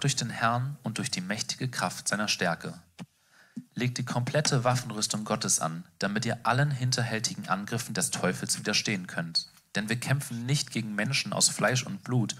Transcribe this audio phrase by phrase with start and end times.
[0.00, 2.80] durch den Herrn und durch die mächtige Kraft seiner Stärke.
[3.74, 9.48] Legt die komplette Waffenrüstung Gottes an, damit ihr allen hinterhältigen Angriffen des Teufels widerstehen könnt.
[9.74, 12.34] Denn wir kämpfen nicht gegen Menschen aus Fleisch und Blut,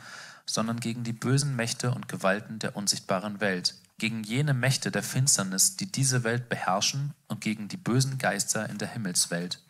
[0.47, 5.77] sondern gegen die bösen Mächte und Gewalten der unsichtbaren Welt, gegen jene Mächte der Finsternis,
[5.77, 9.63] die diese Welt beherrschen und gegen die bösen Geister in der Himmelswelt.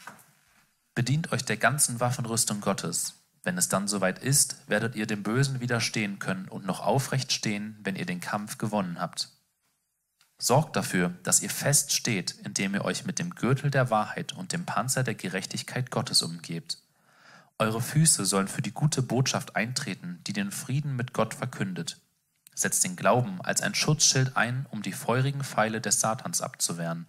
[0.95, 3.20] Bedient euch der ganzen Waffenrüstung Gottes.
[3.43, 7.79] Wenn es dann soweit ist, werdet ihr dem Bösen widerstehen können und noch aufrecht stehen,
[7.83, 9.31] wenn ihr den Kampf gewonnen habt.
[10.39, 14.53] Sorgt dafür, dass ihr fest steht, indem ihr euch mit dem Gürtel der Wahrheit und
[14.53, 16.79] dem Panzer der Gerechtigkeit Gottes umgebt.
[17.59, 22.01] Eure Füße sollen für die gute Botschaft eintreten, die den Frieden mit Gott verkündet.
[22.55, 27.07] Setzt den Glauben als ein Schutzschild ein, um die feurigen Pfeile des Satans abzuwehren.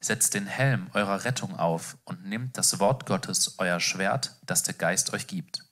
[0.00, 4.74] Setzt den Helm eurer Rettung auf und nehmt das Wort Gottes, euer Schwert, das der
[4.74, 5.64] Geist euch gibt.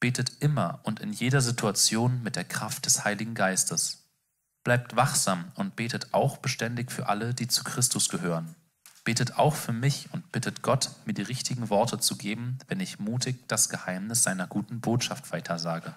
[0.00, 4.04] Betet immer und in jeder Situation mit der Kraft des Heiligen Geistes.
[4.64, 8.54] Bleibt wachsam und betet auch beständig für alle, die zu Christus gehören.
[9.04, 12.98] Betet auch für mich und bittet Gott, mir die richtigen Worte zu geben, wenn ich
[12.98, 15.94] mutig das Geheimnis seiner guten Botschaft weitersage.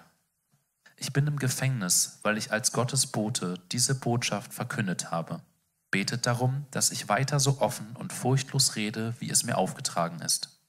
[0.96, 5.42] Ich bin im Gefängnis, weil ich als Gottes Bote diese Botschaft verkündet habe.
[5.92, 10.61] Betet darum, dass ich weiter so offen und furchtlos rede, wie es mir aufgetragen ist.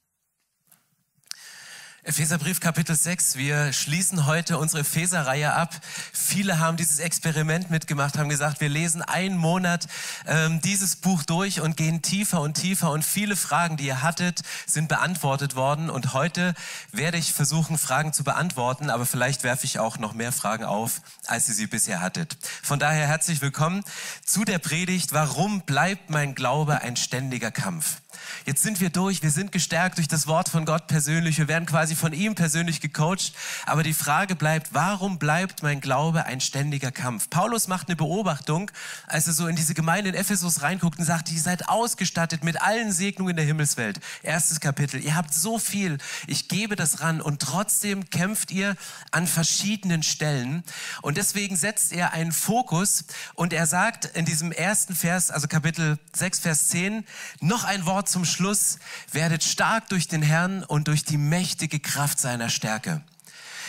[2.06, 3.38] Epheserbrief Kapitel 6.
[3.38, 5.74] Wir schließen heute unsere Epheser-Reihe ab.
[6.12, 9.88] Viele haben dieses Experiment mitgemacht, haben gesagt, wir lesen einen Monat
[10.28, 12.92] ähm, dieses Buch durch und gehen tiefer und tiefer.
[12.92, 15.90] Und viele Fragen, die ihr hattet, sind beantwortet worden.
[15.90, 16.56] Und heute
[16.92, 21.00] werde ich versuchen, Fragen zu beantworten, aber vielleicht werfe ich auch noch mehr Fragen auf,
[21.28, 22.36] als ihr sie bisher hattet.
[22.64, 23.82] Von daher herzlich willkommen
[24.26, 28.03] zu der Predigt, warum bleibt mein Glaube ein ständiger Kampf?
[28.46, 31.66] Jetzt sind wir durch, wir sind gestärkt durch das Wort von Gott persönlich, wir werden
[31.66, 33.34] quasi von ihm persönlich gecoacht.
[33.66, 37.30] Aber die Frage bleibt, warum bleibt mein Glaube ein ständiger Kampf?
[37.30, 38.72] Paulus macht eine Beobachtung,
[39.08, 42.62] als er so in diese Gemeinde in Ephesus reinguckt und sagt, ihr seid ausgestattet mit
[42.62, 44.00] allen Segnungen der Himmelswelt.
[44.22, 45.98] Erstes Kapitel, ihr habt so viel,
[46.28, 48.76] ich gebe das ran und trotzdem kämpft ihr
[49.12, 50.64] an verschiedenen Stellen.
[51.02, 55.98] Und deswegen setzt er einen Fokus und er sagt in diesem ersten Vers, also Kapitel
[56.16, 57.06] 6, Vers 10,
[57.40, 58.78] noch ein Wort zum Schluss,
[59.12, 63.02] werdet stark durch den Herrn und durch die mächtige Kraft seiner Stärke.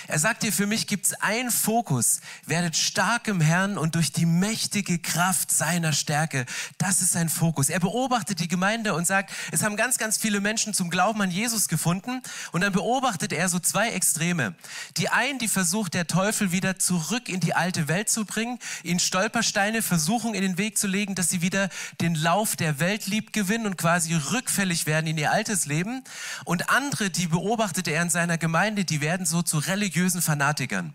[0.07, 2.21] Er sagt dir, für mich gibt es einen Fokus.
[2.45, 6.45] Werdet stark im Herrn und durch die mächtige Kraft seiner Stärke.
[6.77, 7.71] Das ist sein Fokus.
[7.71, 11.31] Er beobachtet die Gemeinde und sagt, es haben ganz, ganz viele Menschen zum Glauben an
[11.31, 12.21] Jesus gefunden.
[12.53, 14.55] Und dann beobachtet er so zwei Extreme.
[14.99, 19.01] Die einen, die versucht der Teufel wieder zurück in die alte Welt zu bringen, ihnen
[19.01, 21.71] Stolpersteine, Versuchungen in den Weg zu legen, dass sie wieder
[22.03, 26.05] den Lauf der Welt lieb gewinnen und quasi rückfällig werden in ihr altes Leben.
[26.45, 30.93] Und andere, die beobachtet er in seiner Gemeinde, die werden so zu religiösen religiösen Fanatikern.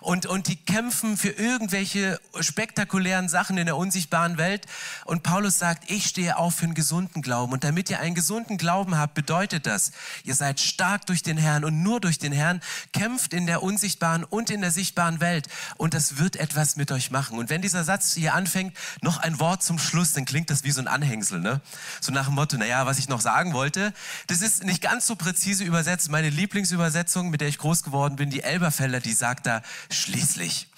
[0.00, 4.66] Und, und die kämpfen für irgendwelche spektakulären Sachen in der unsichtbaren Welt.
[5.04, 7.52] Und Paulus sagt, ich stehe auf für einen gesunden Glauben.
[7.52, 9.92] Und damit ihr einen gesunden Glauben habt, bedeutet das,
[10.24, 12.60] ihr seid stark durch den Herrn und nur durch den Herrn
[12.92, 15.48] kämpft in der unsichtbaren und in der sichtbaren Welt.
[15.76, 17.38] Und das wird etwas mit euch machen.
[17.38, 20.70] Und wenn dieser Satz hier anfängt, noch ein Wort zum Schluss, dann klingt das wie
[20.70, 21.40] so ein Anhängsel.
[21.40, 21.60] Ne?
[22.00, 23.92] So nach dem Motto, naja, was ich noch sagen wollte,
[24.28, 26.10] das ist nicht ganz so präzise übersetzt.
[26.10, 30.68] Meine Lieblingsübersetzung, mit der ich groß geworden bin, die Elberfelder, die sagt da, schließlich.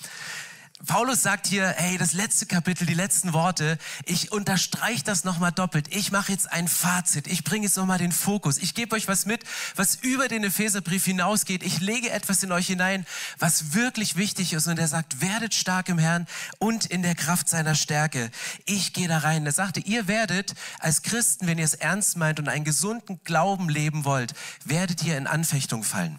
[0.87, 5.95] Paulus sagt hier, hey, das letzte Kapitel, die letzten Worte, ich unterstreiche das nochmal doppelt.
[5.95, 7.29] Ich mache jetzt ein Fazit.
[7.29, 8.59] Ich bringe jetzt nochmal den Fokus.
[8.59, 9.45] Ich gebe euch was mit,
[9.77, 11.63] was über den Epheserbrief hinausgeht.
[11.63, 13.07] Ich lege etwas in euch hinein,
[13.39, 14.67] was wirklich wichtig ist.
[14.67, 16.27] Und er sagt, werdet stark im Herrn
[16.59, 18.31] und in der Kraft seiner Stärke.
[18.65, 19.47] Ich gehe da rein.
[19.47, 23.69] Er sagte, ihr werdet als Christen, wenn ihr es ernst meint und einen gesunden Glauben
[23.69, 24.35] leben wollt,
[24.65, 26.19] werdet ihr in Anfechtung fallen.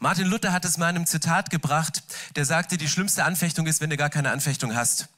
[0.00, 2.02] Martin Luther hat es mal in einem Zitat gebracht,
[2.36, 5.08] der sagte, die schlimmste Anfechtung ist, wenn du gar keine Anfechtung hast.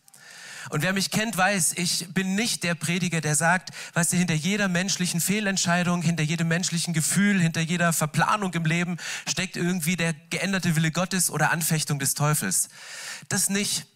[0.70, 4.34] Und wer mich kennt, weiß, ich bin nicht der Prediger, der sagt, weißt du, hinter
[4.34, 8.96] jeder menschlichen Fehlentscheidung, hinter jedem menschlichen Gefühl, hinter jeder Verplanung im Leben
[9.26, 12.68] steckt irgendwie der geänderte Wille Gottes oder Anfechtung des Teufels.
[13.28, 13.86] Das nicht.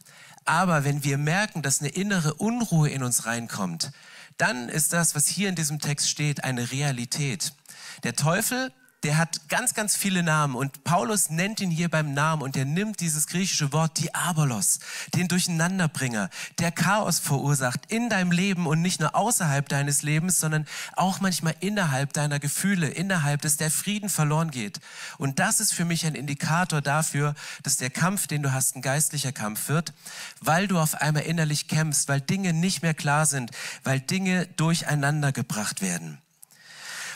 [0.45, 3.93] Aber wenn wir merken, dass eine innere Unruhe in uns reinkommt,
[4.37, 7.55] dann ist das, was hier in diesem Text steht, eine Realität.
[8.03, 8.73] Der Teufel
[9.05, 12.65] der hat ganz, ganz viele Namen und Paulus nennt ihn hier beim Namen und er
[12.65, 14.81] nimmt dieses griechische Wort Diabolos,
[15.15, 20.67] den Durcheinanderbringer, der Chaos verursacht in deinem Leben und nicht nur außerhalb deines Lebens, sondern
[20.97, 24.81] auch manchmal innerhalb deiner Gefühle, innerhalb, dass der Frieden verloren geht.
[25.19, 28.83] Und das ist für mich ein Indikator dafür, dass der Kampf, den du hast, ein
[28.83, 29.93] geistlicher Kampf wird,
[30.41, 33.51] weil du auf einmal innerlich kämpfst, weil Dinge nicht mehr klar sind,
[33.83, 36.19] weil Dinge durcheinander gebracht werden.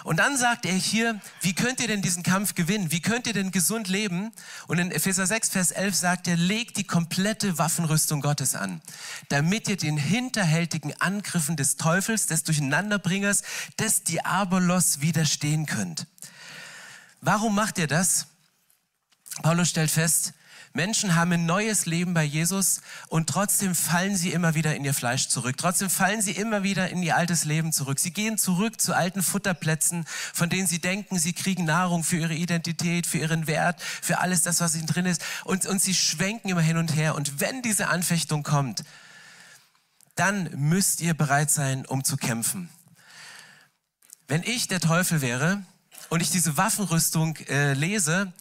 [0.04, 2.90] Und dann sagt er hier, wie könnt ihr denn diesen Kampf gewinnen?
[2.90, 4.32] Wie könnt ihr denn gesund leben?
[4.66, 8.80] Und in Epheser 6, Vers 11 sagt er, legt die komplette Waffenrüstung Gottes an,
[9.28, 13.42] damit ihr den hinterhältigen Angriffen des Teufels, des Durcheinanderbringers,
[13.78, 16.06] des Diabolos widerstehen könnt.
[17.20, 18.26] Warum macht ihr das?
[19.42, 20.32] Paulus stellt fest,
[20.78, 24.94] Menschen haben ein neues Leben bei Jesus und trotzdem fallen sie immer wieder in ihr
[24.94, 25.56] Fleisch zurück.
[25.56, 27.98] Trotzdem fallen sie immer wieder in ihr altes Leben zurück.
[27.98, 32.34] Sie gehen zurück zu alten Futterplätzen, von denen sie denken, sie kriegen Nahrung für ihre
[32.34, 35.20] Identität, für ihren Wert, für alles das, was ihnen drin ist.
[35.42, 37.16] Und, und sie schwenken immer hin und her.
[37.16, 38.84] Und wenn diese Anfechtung kommt,
[40.14, 42.70] dann müsst ihr bereit sein, um zu kämpfen.
[44.28, 45.60] Wenn ich der Teufel wäre
[46.08, 48.32] und ich diese Waffenrüstung äh, lese,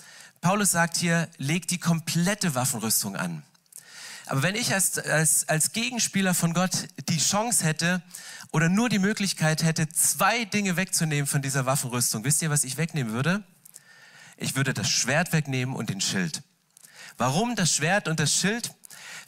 [0.41, 3.43] Paulus sagt hier, leg die komplette Waffenrüstung an.
[4.27, 8.01] Aber wenn ich als, als, als Gegenspieler von Gott die Chance hätte
[8.51, 12.77] oder nur die Möglichkeit hätte, zwei Dinge wegzunehmen von dieser Waffenrüstung, wisst ihr, was ich
[12.77, 13.43] wegnehmen würde?
[14.35, 16.43] Ich würde das Schwert wegnehmen und den Schild.
[17.17, 18.71] Warum das Schwert und das Schild?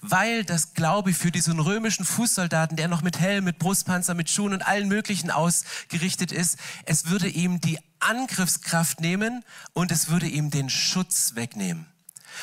[0.01, 4.29] Weil das, glaube ich, für diesen römischen Fußsoldaten, der noch mit Helm, mit Brustpanzer, mit
[4.29, 9.43] Schuhen und allen möglichen ausgerichtet ist, es würde ihm die Angriffskraft nehmen
[9.73, 11.85] und es würde ihm den Schutz wegnehmen.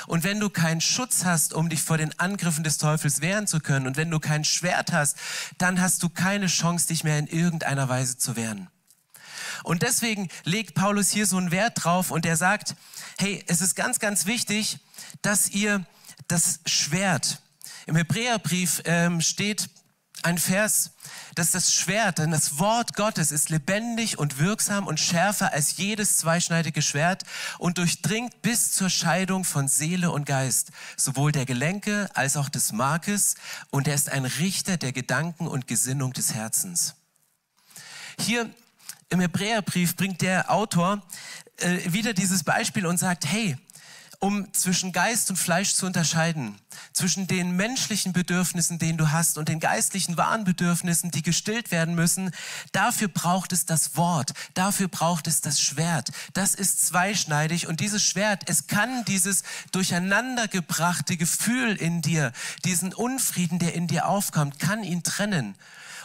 [0.06, 3.61] Und wenn du keinen Schutz hast, um dich vor den Angriffen des Teufels wehren zu
[3.61, 5.17] können, und wenn du kein Schwert hast,
[5.58, 8.69] dann hast du keine Chance, dich mehr in irgendeiner Weise zu wehren.
[9.62, 12.76] Und deswegen legt Paulus hier so einen Wert drauf und er sagt,
[13.19, 14.79] hey, es ist ganz, ganz wichtig,
[15.23, 15.85] dass ihr
[16.29, 17.41] das Schwert,
[17.86, 19.68] im Hebräerbrief ähm, steht
[20.22, 20.92] ein Vers,
[21.34, 26.16] dass das Schwert, denn das Wort Gottes ist lebendig und wirksam und schärfer als jedes
[26.16, 27.22] zweischneidige Schwert
[27.58, 32.72] und durchdringt bis zur Scheidung von Seele und Geist, sowohl der Gelenke als auch des
[32.72, 33.36] Markes,
[33.70, 36.96] und er ist ein Richter der Gedanken und Gesinnung des Herzens.
[38.18, 38.50] Hier
[39.10, 41.06] im Hebräerbrief bringt der Autor
[41.58, 43.56] äh, wieder dieses Beispiel und sagt, hey,
[44.20, 46.58] um zwischen Geist und Fleisch zu unterscheiden,
[46.92, 51.94] zwischen den menschlichen Bedürfnissen, denen du hast, und den geistlichen wahren Bedürfnissen, die gestillt werden
[51.94, 52.30] müssen.
[52.72, 56.10] Dafür braucht es das Wort, dafür braucht es das Schwert.
[56.32, 59.42] Das ist zweischneidig und dieses Schwert, es kann dieses
[59.72, 62.32] durcheinandergebrachte Gefühl in dir,
[62.64, 65.56] diesen Unfrieden, der in dir aufkommt, kann ihn trennen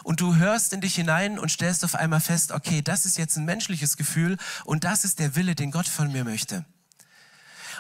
[0.04, 3.38] und du hörst in dich hinein und stellst auf einmal fest, okay, das ist jetzt
[3.38, 6.66] ein menschliches Gefühl und das ist der Wille, den Gott von mir möchte.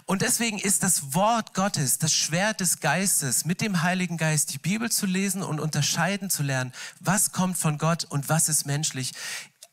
[0.05, 4.57] Und deswegen ist das Wort Gottes, das Schwert des Geistes, mit dem Heiligen Geist die
[4.57, 9.13] Bibel zu lesen und unterscheiden zu lernen, was kommt von Gott und was ist menschlich,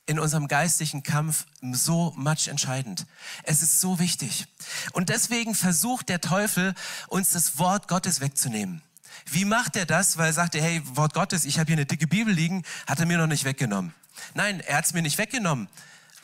[0.07, 3.07] in unserem geistlichen Kampf so much entscheidend.
[3.43, 4.47] Es ist so wichtig.
[4.93, 6.75] Und deswegen versucht der Teufel,
[7.09, 8.81] uns das Wort Gottes wegzunehmen.
[9.27, 10.17] Wie macht er das?
[10.17, 13.07] Weil er sagte, hey, Wort Gottes, ich habe hier eine dicke Bibel liegen, hat er
[13.07, 13.93] mir noch nicht weggenommen.
[14.33, 15.69] Nein, er hat es mir nicht weggenommen.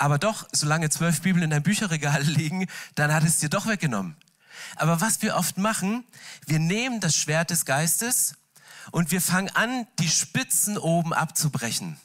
[0.05, 4.19] Aber doch, solange zwölf Bibeln in deinem Bücherregal liegen, dann hat es dir doch weggenommen.
[4.77, 6.05] Aber was wir oft machen,
[6.45, 8.35] wir nehmen das Schwert des Geistes
[8.91, 11.97] und wir fangen an, die Spitzen oben abzubrechen.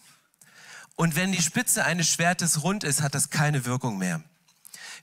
[0.96, 4.24] Und wenn die Spitze eines Schwertes rund ist, hat das keine Wirkung mehr.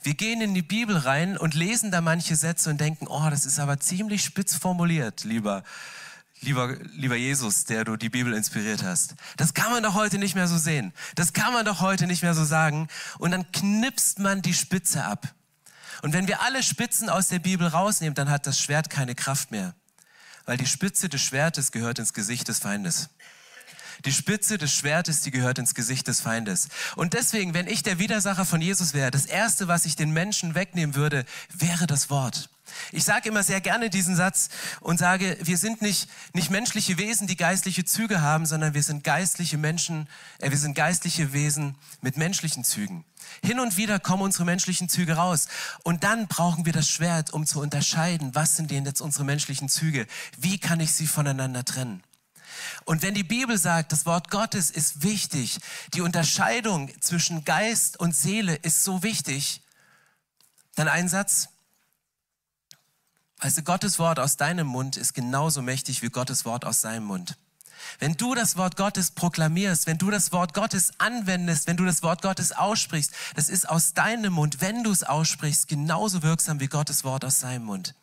[0.02, 3.44] Wir gehen in die Bibel rein und lesen da manche Sätze und denken, oh, das
[3.44, 5.64] ist aber ziemlich spitz formuliert, lieber
[6.40, 9.14] lieber, lieber Jesus, der du die Bibel inspiriert hast.
[9.36, 10.92] Das kann man doch heute nicht mehr so sehen.
[11.14, 12.88] Das kann man doch heute nicht mehr so sagen.
[13.18, 15.34] Und dann knipst man die Spitze ab.
[16.02, 19.50] Und wenn wir alle Spitzen aus der Bibel rausnehmen, dann hat das Schwert keine Kraft
[19.50, 19.74] mehr.
[20.44, 23.08] Weil die Spitze des Schwertes gehört ins Gesicht des Feindes.
[24.04, 26.68] Die Spitze des Schwertes, die gehört ins Gesicht des Feindes.
[26.96, 30.54] Und deswegen, wenn ich der Widersacher von Jesus wäre, das Erste, was ich den Menschen
[30.54, 32.50] wegnehmen würde, wäre das Wort.
[32.92, 34.48] Ich sage immer sehr gerne diesen Satz
[34.80, 39.04] und sage, wir sind nicht, nicht menschliche Wesen, die geistliche Züge haben, sondern wir sind
[39.04, 40.08] geistliche Menschen,
[40.38, 43.04] äh, wir sind geistliche Wesen mit menschlichen Zügen.
[43.42, 45.48] Hin und wieder kommen unsere menschlichen Züge raus.
[45.82, 49.68] Und dann brauchen wir das Schwert, um zu unterscheiden, was sind denn jetzt unsere menschlichen
[49.68, 50.06] Züge?
[50.38, 52.02] Wie kann ich sie voneinander trennen?
[52.84, 55.58] Und wenn die Bibel sagt, das Wort Gottes ist wichtig,
[55.94, 59.62] die Unterscheidung zwischen Geist und Seele ist so wichtig,
[60.74, 61.48] dann ein Satz,
[63.38, 67.36] also Gottes Wort aus deinem Mund ist genauso mächtig wie Gottes Wort aus seinem Mund.
[67.98, 72.02] Wenn du das Wort Gottes proklamierst, wenn du das Wort Gottes anwendest, wenn du das
[72.02, 76.68] Wort Gottes aussprichst, das ist aus deinem Mund, wenn du es aussprichst, genauso wirksam wie
[76.68, 77.94] Gottes Wort aus seinem Mund.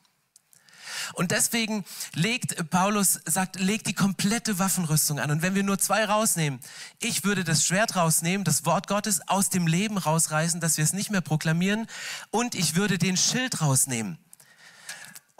[1.13, 5.31] Und deswegen legt Paulus, sagt, legt die komplette Waffenrüstung an.
[5.31, 6.59] Und wenn wir nur zwei rausnehmen,
[6.99, 10.93] ich würde das Schwert rausnehmen, das Wort Gottes aus dem Leben rausreißen, dass wir es
[10.93, 11.87] nicht mehr proklamieren.
[12.31, 14.17] Und ich würde den Schild rausnehmen.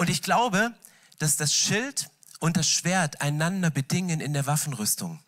[0.04, 0.74] Und ich glaube,
[1.20, 2.10] dass das Schild
[2.42, 5.22] und das Schwert einander bedingen in der Waffenrüstung.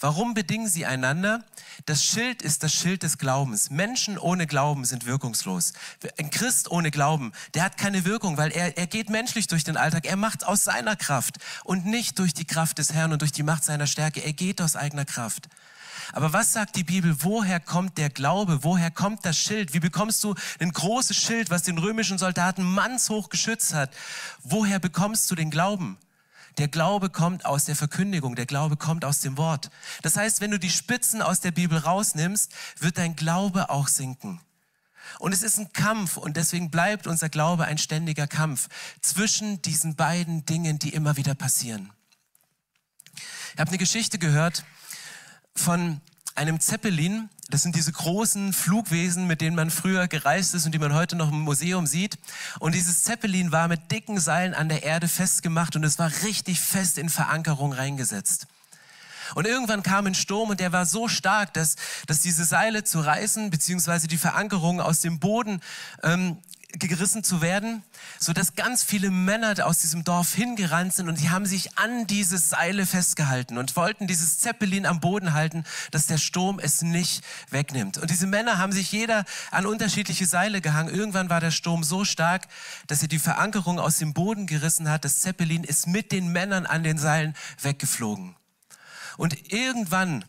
[0.00, 1.44] Warum bedingen sie einander?
[1.84, 3.68] Das Schild ist das Schild des Glaubens.
[3.68, 5.74] Menschen ohne Glauben sind wirkungslos.
[6.18, 9.76] Ein Christ ohne Glauben, der hat keine Wirkung, weil er, er geht menschlich durch den
[9.76, 10.06] Alltag.
[10.06, 13.42] Er macht aus seiner Kraft und nicht durch die Kraft des Herrn und durch die
[13.42, 14.20] Macht seiner Stärke.
[14.24, 15.50] Er geht aus eigener Kraft.
[16.12, 17.16] Aber was sagt die Bibel?
[17.22, 18.64] Woher kommt der Glaube?
[18.64, 19.74] Woher kommt das Schild?
[19.74, 23.94] Wie bekommst du ein großes Schild, was den römischen Soldaten mannshoch geschützt hat?
[24.42, 25.98] Woher bekommst du den Glauben?
[26.56, 29.70] Der Glaube kommt aus der Verkündigung, der Glaube kommt aus dem Wort.
[30.02, 34.40] Das heißt, wenn du die Spitzen aus der Bibel rausnimmst, wird dein Glaube auch sinken.
[35.20, 38.68] Und es ist ein Kampf und deswegen bleibt unser Glaube ein ständiger Kampf
[39.00, 41.92] zwischen diesen beiden Dingen, die immer wieder passieren.
[43.54, 44.64] Ich habe eine Geschichte gehört
[45.58, 46.00] von
[46.34, 50.78] einem Zeppelin, das sind diese großen Flugwesen, mit denen man früher gereist ist und die
[50.78, 52.18] man heute noch im Museum sieht.
[52.58, 56.60] Und dieses Zeppelin war mit dicken Seilen an der Erde festgemacht und es war richtig
[56.60, 58.46] fest in Verankerung reingesetzt.
[59.34, 63.00] Und irgendwann kam ein Sturm und der war so stark, dass, dass diese Seile zu
[63.00, 65.60] reißen, beziehungsweise die Verankerung aus dem Boden
[66.02, 66.38] ähm,
[66.72, 67.82] gerissen zu werden,
[68.18, 72.06] so dass ganz viele Männer aus diesem Dorf hingerannt sind und die haben sich an
[72.06, 77.24] diese Seile festgehalten und wollten dieses Zeppelin am Boden halten, dass der Sturm es nicht
[77.48, 77.96] wegnimmt.
[77.96, 80.94] Und diese Männer haben sich jeder an unterschiedliche Seile gehangen.
[80.94, 82.46] Irgendwann war der Sturm so stark,
[82.86, 85.06] dass er die Verankerung aus dem Boden gerissen hat.
[85.06, 88.36] Das Zeppelin ist mit den Männern an den Seilen weggeflogen.
[89.16, 90.24] Und irgendwann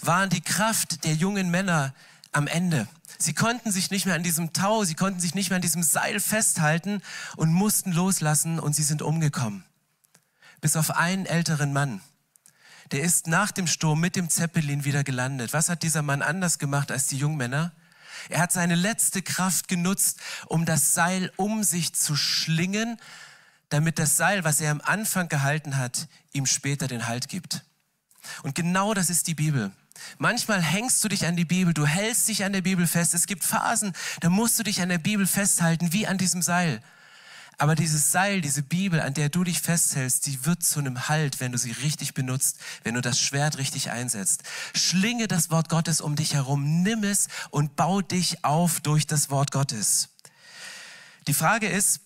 [0.00, 1.94] waren die Kraft der jungen Männer
[2.32, 2.88] am Ende.
[3.18, 5.82] Sie konnten sich nicht mehr an diesem Tau, sie konnten sich nicht mehr an diesem
[5.82, 7.02] Seil festhalten
[7.36, 9.64] und mussten loslassen und sie sind umgekommen.
[10.60, 12.00] Bis auf einen älteren Mann.
[12.92, 15.52] Der ist nach dem Sturm mit dem Zeppelin wieder gelandet.
[15.52, 17.72] Was hat dieser Mann anders gemacht als die Jungmänner?
[18.28, 22.98] Er hat seine letzte Kraft genutzt, um das Seil um sich zu schlingen,
[23.68, 27.64] damit das Seil, was er am Anfang gehalten hat, ihm später den Halt gibt.
[28.42, 29.72] Und genau das ist die Bibel.
[30.18, 33.14] Manchmal hängst du dich an die Bibel, du hältst dich an der Bibel fest.
[33.14, 36.80] Es gibt Phasen, da musst du dich an der Bibel festhalten, wie an diesem Seil.
[37.60, 41.40] Aber dieses Seil, diese Bibel, an der du dich festhältst, die wird zu einem Halt,
[41.40, 44.44] wenn du sie richtig benutzt, wenn du das Schwert richtig einsetzt.
[44.76, 49.28] Schlinge das Wort Gottes um dich herum, nimm es und bau dich auf durch das
[49.30, 50.10] Wort Gottes.
[51.26, 52.00] Die Frage ist,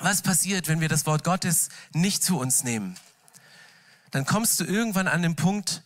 [0.00, 2.96] was passiert, wenn wir das Wort Gottes nicht zu uns nehmen?
[4.10, 5.84] Dann kommst du irgendwann an den Punkt,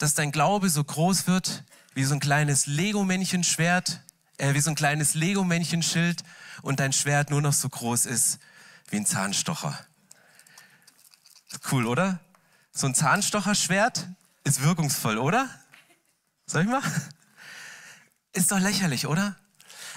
[0.00, 4.00] dass dein Glaube so groß wird wie so ein kleines Lego-Männchen-Schwert,
[4.38, 6.22] äh, wie so ein kleines Lego-Männchen-Schild
[6.62, 8.38] und dein Schwert nur noch so groß ist
[8.88, 9.78] wie ein Zahnstocher.
[11.70, 12.18] Cool, oder?
[12.72, 14.08] So ein Zahnstocherschwert
[14.42, 15.50] ist wirkungsvoll, oder?
[16.46, 16.82] Soll ich mal?
[18.32, 19.36] Ist doch lächerlich, oder?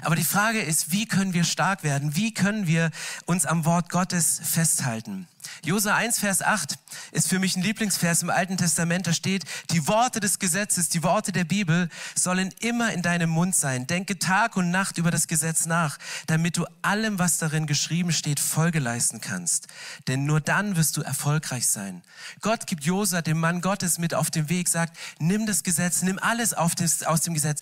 [0.01, 2.15] Aber die Frage ist, wie können wir stark werden?
[2.15, 2.91] Wie können wir
[3.25, 5.27] uns am Wort Gottes festhalten?
[5.63, 6.77] Jose 1, Vers 8
[7.11, 9.07] ist für mich ein Lieblingsvers im Alten Testament.
[9.07, 13.55] Da steht, die Worte des Gesetzes, die Worte der Bibel sollen immer in deinem Mund
[13.55, 13.87] sein.
[13.87, 15.97] Denke Tag und Nacht über das Gesetz nach,
[16.27, 19.67] damit du allem, was darin geschrieben steht, Folge leisten kannst.
[20.07, 22.01] Denn nur dann wirst du erfolgreich sein.
[22.41, 26.19] Gott gibt Josa, dem Mann Gottes, mit auf den Weg, sagt, nimm das Gesetz, nimm
[26.19, 27.61] alles das, aus dem Gesetz,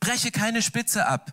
[0.00, 1.32] breche keine Spitze ab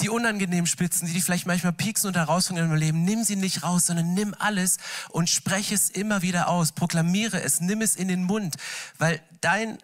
[0.00, 3.62] die unangenehmen Spitzen, die dich vielleicht manchmal pieksen und herausfordern im Leben, nimm sie nicht
[3.62, 4.76] raus, sondern nimm alles
[5.10, 8.56] und spreche es immer wieder aus, proklamiere es, nimm es in den Mund,
[8.98, 9.78] weil dein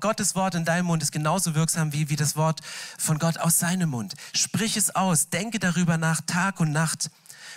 [0.00, 2.60] Gottes Wort in deinem Mund ist genauso wirksam wie, wie das Wort
[2.98, 4.14] von Gott aus seinem Mund.
[4.34, 7.10] Sprich es aus, denke darüber nach Tag und Nacht.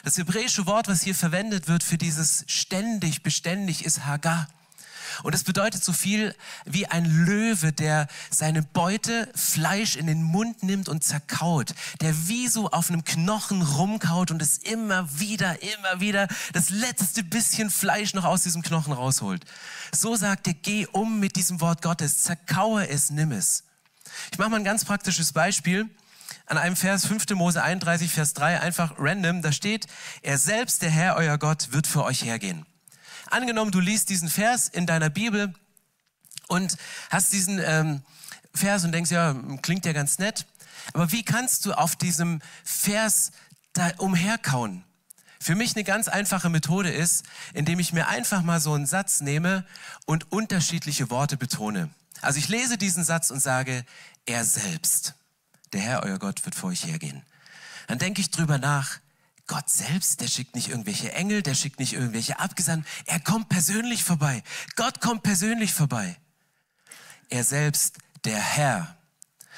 [0.04, 4.48] Das hebräische Wort, was hier verwendet wird für dieses ständig, beständig, ist Hagar.
[5.24, 6.36] Und es bedeutet so viel
[6.66, 12.48] wie ein Löwe, der seine Beute Fleisch in den Mund nimmt und zerkaut, der wie
[12.48, 18.14] so auf einem Knochen rumkaut und es immer wieder, immer wieder das letzte bisschen Fleisch
[18.14, 19.46] noch aus diesem Knochen rausholt.
[19.92, 23.64] So sagt er, geh um mit diesem Wort Gottes, zerkaue es, nimm es.
[24.32, 25.90] Ich mache mal ein ganz praktisches Beispiel
[26.46, 27.30] an einem Vers 5.
[27.32, 29.88] Mose 31, Vers 3, einfach random, da steht,
[30.22, 32.66] er selbst, der Herr, euer Gott, wird für euch hergehen.
[33.30, 35.54] Angenommen, du liest diesen Vers in deiner Bibel
[36.48, 36.78] und
[37.10, 38.02] hast diesen ähm,
[38.54, 40.46] Vers und denkst, ja, klingt ja ganz nett.
[40.94, 43.32] Aber wie kannst du auf diesem Vers
[43.74, 44.84] da umherkauen?
[45.40, 49.22] Für mich eine ganz einfache Methode ist, indem ich mir einfach mal so einen Satz
[49.22, 49.66] nehme
[50.06, 51.90] und unterschiedliche Worte betone.
[52.22, 53.86] Also ich lese diesen Satz und sage,
[54.26, 55.14] er selbst,
[55.72, 57.22] der Herr, euer Gott, wird vor euch hergehen.
[57.88, 59.00] Dann denke ich drüber nach,
[59.50, 62.88] Gott selbst, der schickt nicht irgendwelche Engel, der schickt nicht irgendwelche Abgesandten.
[63.08, 64.44] Er kommt persönlich vorbei.
[64.76, 66.16] Gott kommt persönlich vorbei.
[67.30, 68.96] Er selbst, der Herr.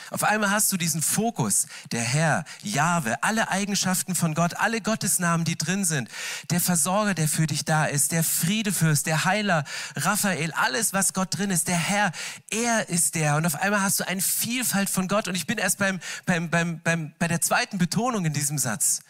[0.10, 5.43] Auf einmal hast du diesen Fokus, der Herr, Jahwe, alle Eigenschaften von Gott, alle Gottesnamen,
[5.43, 6.10] die drin sind,
[6.51, 9.65] der Versorger, der für dich da ist, der Friedefürst, der Heiler,
[9.98, 12.13] Raphael, alles, was Gott drin ist, der Herr,
[12.50, 13.36] er ist der.
[13.36, 15.27] Und auf einmal hast du eine Vielfalt von Gott.
[15.27, 19.01] Und ich bin erst beim, beim, beim, beim, bei der zweiten Betonung in diesem Satz.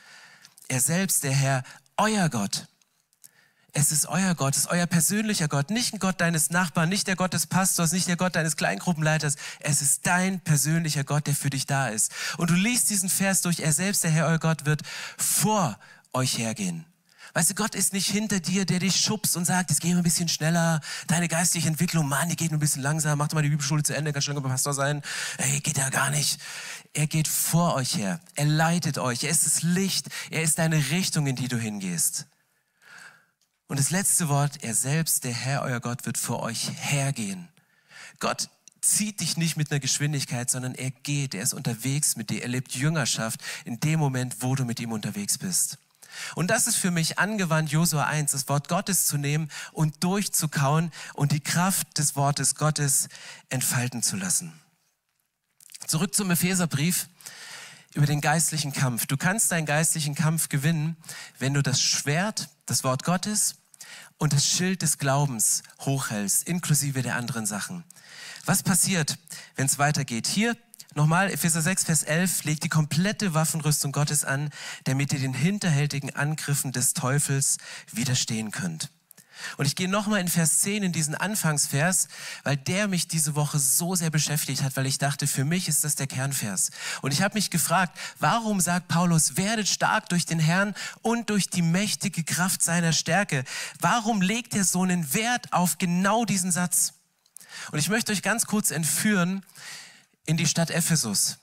[0.72, 1.64] Er selbst, der Herr,
[1.98, 2.66] euer Gott.
[3.74, 7.08] Es ist euer Gott, es ist euer persönlicher Gott, nicht ein Gott deines Nachbarn, nicht
[7.08, 9.36] der Gott des Pastors, nicht der Gott deines Kleingruppenleiters.
[9.60, 12.14] Es ist dein persönlicher Gott, der für dich da ist.
[12.38, 14.84] Und du liest diesen Vers durch, er selbst, der Herr, euer Gott, wird
[15.18, 15.78] vor
[16.14, 16.86] euch hergehen.
[17.34, 19.98] Weißt du, Gott ist nicht hinter dir, der dich schubst und sagt, jetzt geh mal
[19.98, 23.42] ein bisschen schneller, deine geistige Entwicklung, Mann, die geht ein bisschen langsam, mach doch mal
[23.42, 25.02] die Bibelschule zu Ende, kannst schon Pastor sein.
[25.38, 26.40] Ey, geht ja gar nicht.
[26.94, 30.78] Er geht vor euch her, er leitet euch, er ist das Licht, er ist deine
[30.90, 32.28] Richtung, in die du hingehst.
[33.68, 37.48] Und das letzte Wort, er selbst, der Herr, euer Gott, wird vor euch hergehen.
[38.20, 38.50] Gott
[38.82, 42.50] zieht dich nicht mit einer Geschwindigkeit, sondern er geht, er ist unterwegs mit dir, er
[42.50, 45.78] lebt Jüngerschaft in dem Moment, wo du mit ihm unterwegs bist.
[46.36, 50.92] Und das ist für mich angewandt, Josua 1, das Wort Gottes zu nehmen und durchzukauen
[51.14, 53.10] und die Kraft des Wortes Gottes
[53.50, 54.54] entfalten zu lassen.
[55.88, 57.08] Zurück zum Epheserbrief
[57.94, 59.06] über den geistlichen Kampf.
[59.06, 60.96] Du kannst deinen geistlichen Kampf gewinnen,
[61.40, 63.56] wenn du das Schwert, das Wort Gottes
[64.18, 67.84] und das Schild des Glaubens hochhältst, inklusive der anderen Sachen.
[68.46, 69.18] Was passiert,
[69.56, 70.28] wenn es weitergeht?
[70.28, 70.56] Hier
[70.96, 74.50] nochmal, Epheser 6, Vers 11, legt die komplette Waffenrüstung Gottes an,
[74.84, 77.58] damit ihr den hinterhältigen Angriffen des Teufels
[77.92, 78.90] widerstehen könnt.
[79.58, 82.08] Und ich gehe nochmal in Vers 10 in diesen Anfangsvers,
[82.44, 85.84] weil der mich diese Woche so sehr beschäftigt hat, weil ich dachte, für mich ist
[85.84, 86.72] das der Kernvers.
[87.02, 91.50] Und ich habe mich gefragt, warum sagt Paulus, werdet stark durch den Herrn und durch
[91.50, 93.44] die mächtige Kraft seiner Stärke?
[93.80, 96.94] Warum legt er so einen Wert auf genau diesen Satz?
[97.72, 99.46] Und ich möchte euch ganz kurz entführen
[100.32, 101.38] in die Stadt Ephesus.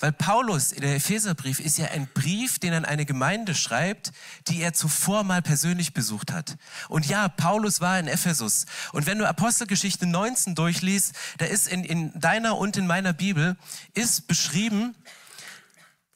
[0.00, 4.12] Weil Paulus der Epheserbrief ist ja ein Brief, den er an eine Gemeinde schreibt,
[4.48, 6.56] die er zuvor mal persönlich besucht hat.
[6.90, 8.66] Und ja, Paulus war in Ephesus.
[8.92, 13.56] Und wenn du Apostelgeschichte 19 durchliest, da ist in, in deiner und in meiner Bibel,
[13.94, 14.94] ist beschrieben,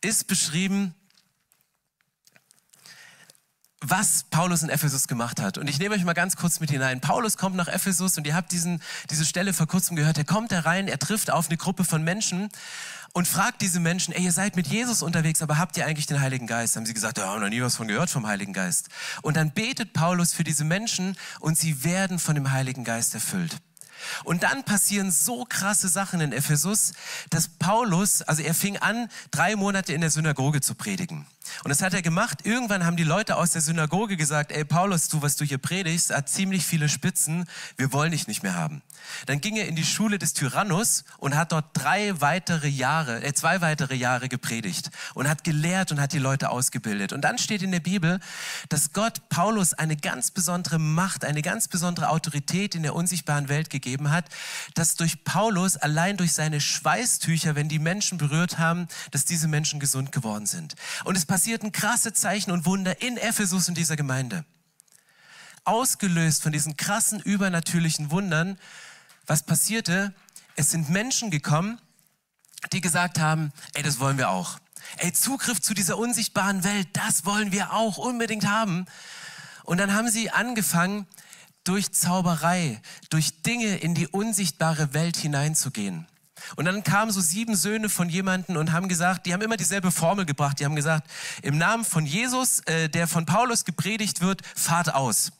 [0.02, 0.94] ist beschrieben,
[3.80, 5.56] was Paulus in Ephesus gemacht hat.
[5.56, 7.00] Und ich nehme euch mal ganz kurz mit hinein.
[7.00, 10.19] Paulus kommt nach Ephesus und ihr habt diesen, diese Stelle vor kurzem gehört.
[10.19, 12.49] Er kommt da rein, er trifft auf eine Gruppe von Menschen
[13.12, 16.21] und fragt diese Menschen, ey, ihr seid mit Jesus unterwegs, aber habt ihr eigentlich den
[16.21, 16.76] Heiligen Geist?
[16.76, 18.88] Haben sie gesagt, ja, haben noch nie was von gehört vom Heiligen Geist.
[19.23, 23.58] Und dann betet Paulus für diese Menschen und sie werden von dem Heiligen Geist erfüllt.
[24.25, 26.93] Und dann passieren so krasse Sachen in Ephesus,
[27.30, 31.26] dass Paulus, also er fing an, drei Monate in der Synagoge zu predigen.
[31.64, 32.44] Und das hat er gemacht.
[32.44, 36.14] Irgendwann haben die Leute aus der Synagoge gesagt, ey Paulus, du, was du hier predigst,
[36.14, 38.82] hat ziemlich viele Spitzen, wir wollen dich nicht mehr haben.
[39.26, 43.32] Dann ging er in die Schule des Tyrannus und hat dort drei weitere Jahre, äh,
[43.32, 47.12] zwei weitere Jahre gepredigt und hat gelehrt und hat die Leute ausgebildet.
[47.12, 48.21] Und dann steht in der Bibel,
[48.68, 53.71] dass Gott Paulus eine ganz besondere Macht, eine ganz besondere Autorität in der unsichtbaren Welt
[53.71, 54.26] gegeben hat,
[54.75, 59.80] dass durch Paulus allein durch seine Schweißtücher, wenn die Menschen berührt haben, dass diese Menschen
[59.80, 60.75] gesund geworden sind.
[61.04, 64.45] Und es passierten krasse Zeichen und Wunder in Ephesus in dieser Gemeinde.
[65.65, 68.58] Ausgelöst von diesen krassen übernatürlichen Wundern,
[69.26, 70.13] was passierte?
[70.56, 71.80] Es sind Menschen gekommen,
[72.75, 74.58] die gesagt haben, ey, das wollen wir auch.
[74.99, 78.84] Ey, Zugriff zu dieser unsichtbaren Welt, das wollen wir auch unbedingt haben.
[79.65, 81.06] Und dann haben sie angefangen,
[81.65, 86.06] durch Zauberei, durch Dinge in die unsichtbare Welt hineinzugehen.
[86.56, 89.91] Und dann kamen so sieben Söhne von jemanden und haben gesagt, die haben immer dieselbe
[89.91, 90.61] Formel gebracht.
[90.61, 91.08] Die haben gesagt,
[91.43, 95.32] im Namen von Jesus, äh, der von Paulus gepredigt wird, fahrt aus.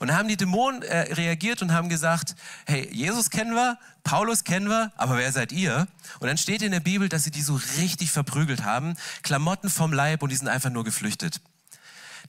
[0.00, 2.34] Und dann haben die Dämonen äh, reagiert und haben gesagt,
[2.66, 5.86] hey, Jesus kennen wir, Paulus kennen wir, aber wer seid ihr?
[6.20, 9.92] Und dann steht in der Bibel, dass sie die so richtig verprügelt haben, Klamotten vom
[9.92, 11.42] Leib und die sind einfach nur geflüchtet.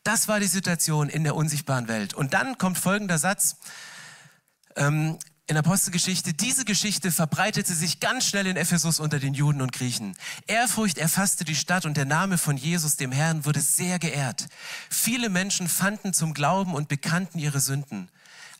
[0.04, 2.13] Das war die Situation in der unsichtbaren Welt.
[2.13, 3.56] Und dann kommt folgender Satz.
[4.76, 5.17] Ähm,
[5.52, 10.16] in Apostelgeschichte, diese Geschichte verbreitete sich ganz schnell in Ephesus unter den Juden und Griechen.
[10.48, 14.48] Ehrfurcht erfasste die Stadt und der Name von Jesus, dem Herrn, wurde sehr geehrt.
[14.90, 18.08] Viele Menschen fanden zum Glauben und bekannten ihre Sünden.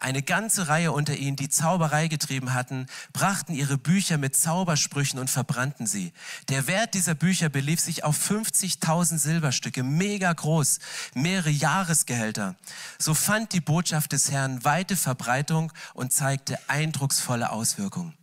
[0.02, 5.30] Eine ganze Reihe unter ihnen, die Zauberei getrieben hatten, brachten ihre Bücher mit Zaubersprüchen und
[5.30, 6.12] verbrannten sie.
[6.50, 10.80] Der Wert dieser Bücher belief sich auf 50.000 Silberstücke, mega groß,
[11.14, 12.56] mehrere Jahresgehälter.
[12.98, 18.16] So fand die Botschaft des Herrn weite Verbreitung und zeigte eindrucksvolle Auswirkungen.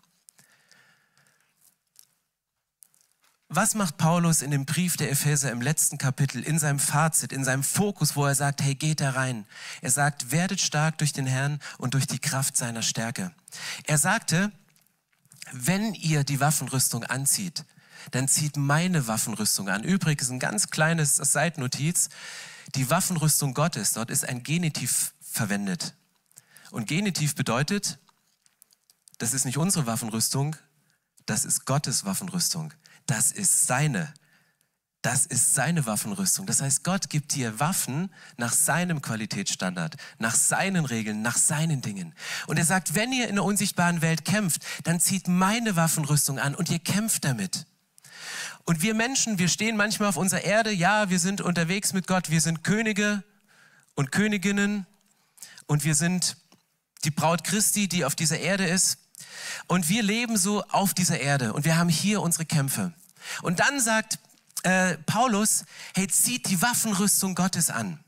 [3.50, 7.44] Was macht Paulus in dem Brief der Epheser im letzten Kapitel, in seinem Fazit, in
[7.44, 9.46] seinem Fokus, wo er sagt, hey, geht da rein.
[9.80, 13.32] Er sagt, werdet stark durch den Herrn und durch die Kraft seiner Stärke.
[13.84, 14.52] Er sagte,
[15.52, 17.64] wenn ihr die Waffenrüstung anzieht,
[18.10, 19.82] dann zieht meine Waffenrüstung an.
[19.82, 22.10] Übrigens ein ganz kleines Seitnotiz.
[22.74, 25.94] Die Waffenrüstung Gottes, dort ist ein Genitiv verwendet.
[26.70, 27.98] Und Genitiv bedeutet,
[29.16, 30.54] das ist nicht unsere Waffenrüstung,
[31.24, 32.74] das ist Gottes Waffenrüstung.
[33.08, 34.12] Das ist seine.
[35.00, 36.44] Das ist seine Waffenrüstung.
[36.44, 42.14] Das heißt, Gott gibt dir Waffen nach seinem Qualitätsstandard, nach seinen Regeln, nach seinen Dingen.
[42.46, 46.54] Und er sagt, wenn ihr in der unsichtbaren Welt kämpft, dann zieht meine Waffenrüstung an
[46.54, 47.66] und ihr kämpft damit.
[48.64, 52.28] Und wir Menschen, wir stehen manchmal auf unserer Erde, ja, wir sind unterwegs mit Gott,
[52.28, 53.22] wir sind Könige
[53.94, 54.84] und Königinnen
[55.66, 56.36] und wir sind
[57.04, 58.98] die Braut Christi, die auf dieser Erde ist.
[59.68, 62.92] Und wir leben so auf dieser Erde und wir haben hier unsere Kämpfe.
[63.42, 64.18] Und dann sagt
[64.62, 65.64] äh, Paulus,
[65.94, 68.00] hey, zieht die Waffenrüstung Gottes an.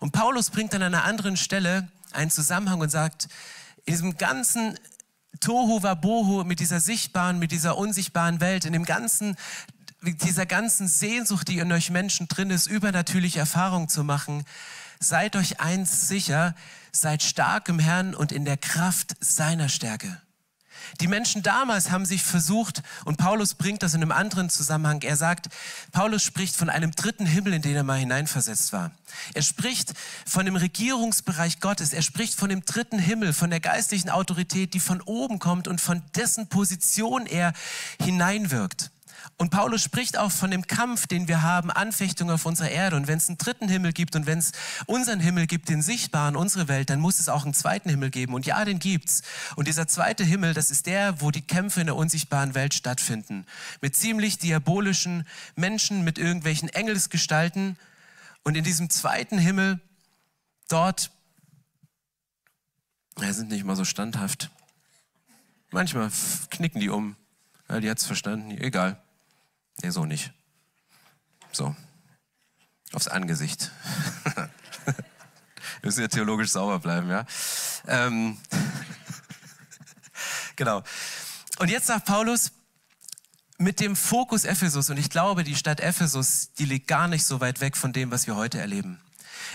[0.00, 3.28] Und Paulus bringt dann an einer anderen Stelle einen Zusammenhang und sagt,
[3.84, 4.78] in diesem ganzen
[5.40, 9.36] Tohu Wabohu mit dieser sichtbaren, mit dieser unsichtbaren Welt, in dem ganzen,
[10.02, 14.44] dieser ganzen Sehnsucht, die in euch Menschen drin ist, übernatürliche Erfahrungen zu machen,
[15.00, 16.54] seid euch eins sicher,
[16.92, 20.20] seid stark im Herrn und in der Kraft seiner Stärke.
[21.00, 25.02] Die Menschen damals haben sich versucht, und Paulus bringt das in einem anderen Zusammenhang.
[25.02, 25.48] Er sagt,
[25.92, 28.92] Paulus spricht von einem dritten Himmel, in den er mal hineinversetzt war.
[29.34, 29.92] Er spricht
[30.26, 31.92] von dem Regierungsbereich Gottes.
[31.92, 35.80] Er spricht von dem dritten Himmel, von der geistlichen Autorität, die von oben kommt und
[35.80, 37.52] von dessen Position er
[38.00, 38.90] hineinwirkt.
[39.36, 42.96] Und Paulus spricht auch von dem Kampf, den wir haben, Anfechtung auf unserer Erde.
[42.96, 44.52] Und wenn es einen dritten Himmel gibt und wenn es
[44.86, 48.34] unseren Himmel gibt, den sichtbaren, unsere Welt, dann muss es auch einen zweiten Himmel geben.
[48.34, 49.22] Und ja, den gibt's.
[49.56, 53.46] Und dieser zweite Himmel, das ist der, wo die Kämpfe in der unsichtbaren Welt stattfinden.
[53.80, 57.78] Mit ziemlich diabolischen Menschen, mit irgendwelchen Engelsgestalten.
[58.42, 59.80] Und in diesem zweiten Himmel,
[60.68, 61.10] dort,
[63.18, 64.50] ja, sind nicht mal so standhaft.
[65.70, 66.10] Manchmal
[66.50, 67.16] knicken die um.
[67.68, 68.50] Ja, die hat's verstanden.
[68.52, 69.00] Egal.
[69.82, 70.32] Nee, so nicht.
[71.52, 71.74] So.
[72.92, 73.70] Aufs Angesicht.
[74.84, 77.26] Wir müssen ja theologisch sauber bleiben, ja.
[77.86, 78.38] Ähm.
[80.56, 80.82] genau.
[81.58, 82.52] Und jetzt sagt Paulus,
[83.58, 87.40] mit dem Fokus Ephesus, und ich glaube, die Stadt Ephesus, die liegt gar nicht so
[87.40, 89.00] weit weg von dem, was wir heute erleben.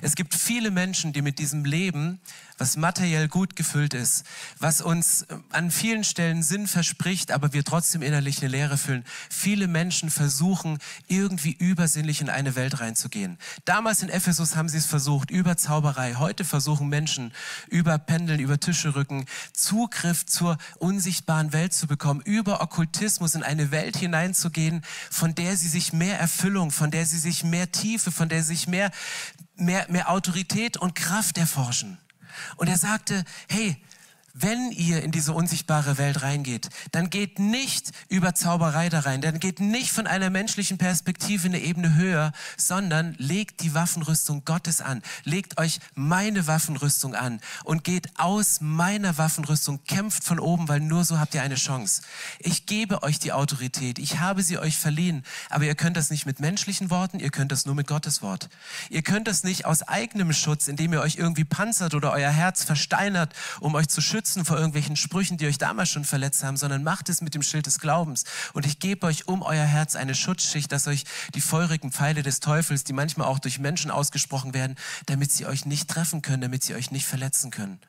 [0.01, 2.19] Es gibt viele Menschen, die mit diesem Leben,
[2.59, 4.25] was materiell gut gefüllt ist,
[4.59, 9.05] was uns äh, an vielen Stellen Sinn verspricht, aber wir trotzdem innerlich eine Leere füllen.
[9.29, 13.37] Viele Menschen versuchen, irgendwie übersinnlich in eine Welt reinzugehen.
[13.65, 16.15] Damals in Ephesus haben sie es versucht, über Zauberei.
[16.15, 17.33] Heute versuchen Menschen,
[17.67, 23.71] über Pendeln, über Tische rücken, Zugriff zur unsichtbaren Welt zu bekommen, über Okkultismus in eine
[23.71, 28.27] Welt hineinzugehen, von der sie sich mehr Erfüllung, von der sie sich mehr Tiefe, von
[28.29, 28.91] der sie sich mehr
[29.59, 31.97] mehr, mehr Autorität und Kraft erforschen.
[32.57, 33.77] Und er sagte, hey,
[34.33, 39.39] wenn ihr in diese unsichtbare Welt reingeht, dann geht nicht über Zauberei da rein, dann
[39.39, 45.01] geht nicht von einer menschlichen Perspektive eine Ebene höher, sondern legt die Waffenrüstung Gottes an,
[45.23, 51.03] legt euch meine Waffenrüstung an und geht aus meiner Waffenrüstung, kämpft von oben, weil nur
[51.05, 52.01] so habt ihr eine Chance.
[52.39, 56.25] Ich gebe euch die Autorität, ich habe sie euch verliehen, aber ihr könnt das nicht
[56.25, 58.49] mit menschlichen Worten, ihr könnt das nur mit Gottes Wort.
[58.89, 62.63] Ihr könnt das nicht aus eigenem Schutz, indem ihr euch irgendwie panzert oder euer Herz
[62.63, 66.57] versteinert, um euch zu schützen schützen vor irgendwelchen Sprüchen, die euch damals schon verletzt haben,
[66.57, 68.25] sondern macht es mit dem Schild des Glaubens.
[68.51, 71.05] Und ich gebe euch um euer Herz eine Schutzschicht, dass euch
[71.35, 75.65] die feurigen Pfeile des Teufels, die manchmal auch durch Menschen ausgesprochen werden, damit sie euch
[75.65, 77.79] nicht treffen können, damit sie euch nicht verletzen können.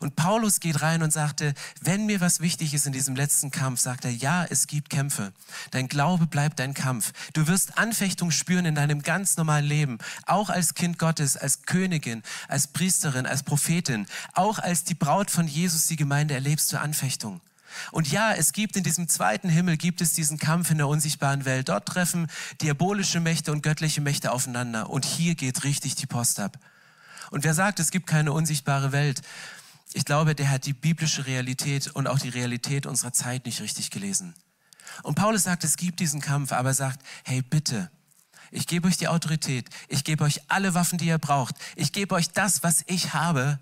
[0.00, 3.80] Und Paulus geht rein und sagte, wenn mir was wichtig ist in diesem letzten Kampf,
[3.80, 5.32] sagt er, ja, es gibt Kämpfe.
[5.70, 7.12] Dein Glaube bleibt dein Kampf.
[7.32, 12.22] Du wirst Anfechtung spüren in deinem ganz normalen Leben, auch als Kind Gottes, als Königin,
[12.48, 17.40] als Priesterin, als Prophetin, auch als die Braut von Jesus, die Gemeinde, erlebst du Anfechtung.
[17.92, 21.44] Und ja, es gibt in diesem zweiten Himmel, gibt es diesen Kampf in der unsichtbaren
[21.44, 21.68] Welt.
[21.68, 22.28] Dort treffen
[22.60, 24.90] diabolische Mächte und göttliche Mächte aufeinander.
[24.90, 26.58] Und hier geht richtig die Post ab.
[27.30, 29.20] Und wer sagt, es gibt keine unsichtbare Welt,
[29.92, 33.90] ich glaube, der hat die biblische Realität und auch die Realität unserer Zeit nicht richtig
[33.90, 34.34] gelesen.
[35.02, 37.90] Und Paulus sagt, es gibt diesen Kampf, aber er sagt, hey bitte,
[38.50, 42.14] ich gebe euch die Autorität, ich gebe euch alle Waffen, die ihr braucht, ich gebe
[42.14, 43.58] euch das, was ich habe,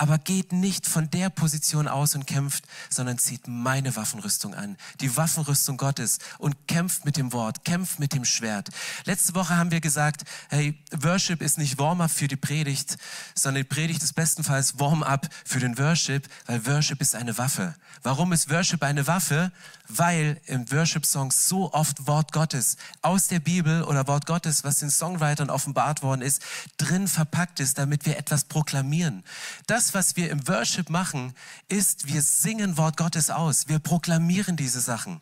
[0.00, 5.14] aber geht nicht von der Position aus und kämpft, sondern zieht meine Waffenrüstung an, die
[5.14, 8.70] Waffenrüstung Gottes und kämpft mit dem Wort, kämpft mit dem Schwert.
[9.04, 12.96] Letzte Woche haben wir gesagt, hey, Worship ist nicht Warm-up für die Predigt,
[13.34, 17.74] sondern die Predigt ist bestenfalls Warm-up für den Worship, weil Worship ist eine Waffe.
[18.02, 19.52] Warum ist Worship eine Waffe?
[19.86, 24.88] Weil im Worship-Songs so oft Wort Gottes aus der Bibel oder Wort Gottes, was den
[24.88, 26.40] Songwritern offenbart worden ist,
[26.78, 29.24] drin verpackt ist, damit wir etwas proklamieren.
[29.66, 31.34] Das was wir im Worship machen,
[31.68, 33.68] ist, wir singen Wort Gottes aus.
[33.68, 35.20] Wir proklamieren diese Sachen.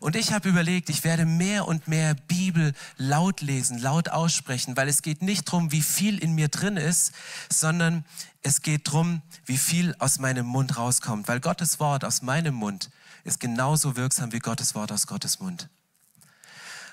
[0.00, 4.88] Und ich habe überlegt, ich werde mehr und mehr Bibel laut lesen, laut aussprechen, weil
[4.88, 7.12] es geht nicht darum, wie viel in mir drin ist,
[7.48, 8.04] sondern
[8.42, 12.90] es geht darum, wie viel aus meinem Mund rauskommt, weil Gottes Wort aus meinem Mund
[13.24, 15.68] ist genauso wirksam wie Gottes Wort aus Gottes Mund.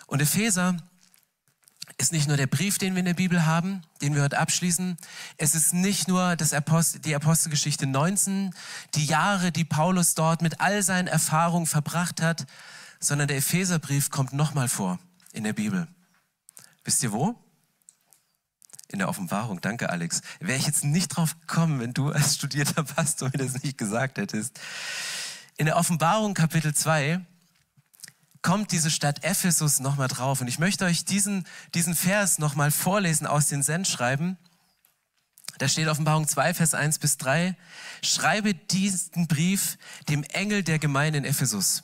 [0.08, 0.78] Und Epheser
[2.02, 4.98] ist nicht nur der Brief, den wir in der Bibel haben, den wir heute abschließen.
[5.38, 8.56] Es ist nicht nur das Apostel, die Apostelgeschichte 19,
[8.96, 12.48] die Jahre, die Paulus dort mit all seinen Erfahrungen verbracht hat,
[13.00, 14.98] sondern der Epheserbrief kommt nochmal vor
[15.32, 15.88] in der Bibel.
[16.84, 17.36] Wisst ihr wo?
[18.88, 19.62] In der Offenbarung.
[19.62, 20.22] Danke, Alex.
[20.40, 24.18] Wäre ich jetzt nicht drauf gekommen, wenn du als studierter Pastor mir das nicht gesagt
[24.18, 24.60] hättest.
[25.56, 27.24] In der Offenbarung Kapitel 2
[28.42, 30.42] kommt diese Stadt Ephesus nochmal drauf.
[30.42, 34.38] Und ich möchte euch diesen, diesen Vers nochmal vorlesen aus den Sendschreiben.
[35.58, 37.56] Da steht Offenbarung 2, Vers 1 bis 3.
[38.02, 39.78] Schreibe diesen Brief
[40.10, 41.84] dem Engel der Gemeinde in Ephesus.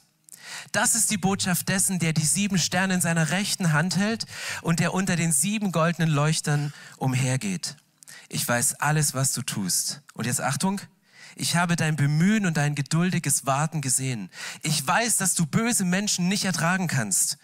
[0.72, 4.26] Das ist die Botschaft dessen, der die sieben Sterne in seiner rechten Hand hält
[4.62, 7.76] und der unter den sieben goldenen Leuchtern umhergeht.
[8.30, 10.02] Ich weiß alles, was du tust.
[10.14, 10.82] Und jetzt Achtung,
[11.36, 14.30] ich habe dein Bemühen und dein geduldiges Warten gesehen.
[14.64, 17.38] Ich weiß, dass du böse Menschen nicht ertragen kannst.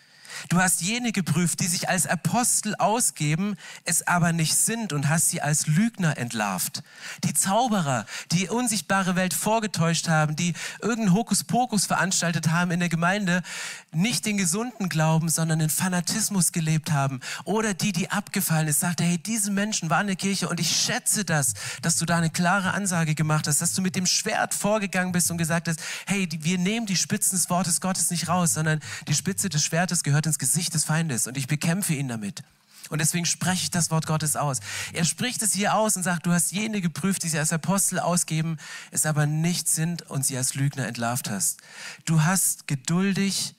[0.49, 5.29] Du hast jene geprüft, die sich als Apostel ausgeben, es aber nicht sind und hast
[5.29, 6.83] sie als Lügner entlarvt.
[7.23, 13.43] Die Zauberer, die unsichtbare Welt vorgetäuscht haben, die irgendeinen Hokuspokus veranstaltet haben in der Gemeinde,
[13.91, 17.19] nicht den gesunden Glauben, sondern den Fanatismus gelebt haben.
[17.45, 20.75] Oder die, die abgefallen ist, sagte, hey, diese Menschen waren in der Kirche und ich
[20.75, 24.53] schätze das, dass du da eine klare Ansage gemacht hast, dass du mit dem Schwert
[24.53, 28.53] vorgegangen bist und gesagt hast, hey, wir nehmen die Spitzen des Wortes Gottes nicht raus,
[28.53, 32.43] sondern die Spitze des Schwertes gehört ins Gesicht des Feindes und ich bekämpfe ihn damit.
[32.89, 34.59] Und deswegen spreche ich das Wort Gottes aus.
[34.91, 37.99] Er spricht es hier aus und sagt, du hast jene geprüft, die sie als Apostel
[37.99, 38.57] ausgeben,
[38.91, 41.61] es aber nicht sind und sie als Lügner entlarvt hast.
[42.05, 43.55] Du hast geduldig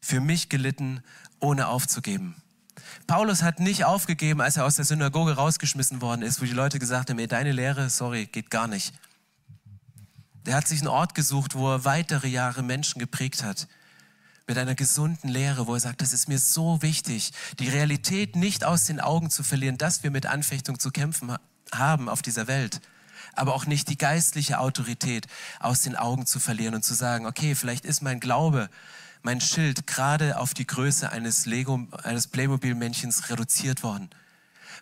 [0.00, 1.02] für mich gelitten,
[1.38, 2.34] ohne aufzugeben.
[3.06, 6.78] Paulus hat nicht aufgegeben, als er aus der Synagoge rausgeschmissen worden ist, wo die Leute
[6.78, 8.92] gesagt haben, ey, deine Lehre, sorry, geht gar nicht.
[10.46, 13.68] Der hat sich einen Ort gesucht, wo er weitere Jahre Menschen geprägt hat
[14.50, 18.64] mit einer gesunden Lehre, wo er sagt, das ist mir so wichtig, die Realität nicht
[18.64, 21.36] aus den Augen zu verlieren, dass wir mit Anfechtung zu kämpfen
[21.70, 22.80] haben auf dieser Welt,
[23.34, 25.28] aber auch nicht die geistliche Autorität
[25.60, 28.68] aus den Augen zu verlieren und zu sagen, okay, vielleicht ist mein Glaube,
[29.22, 34.10] mein Schild gerade auf die Größe eines Lego, eines Playmobil-Männchens reduziert worden.